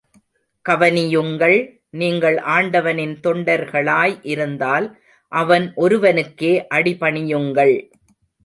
[0.65, 1.57] கவனியுங்கள்,
[1.91, 4.87] நீங்கள் ஆண்டவனின் தொண்டர்களாய் இருந்தால்
[5.31, 7.75] அவன் ஒருவனுக்கே அடிபணியுங்கள்!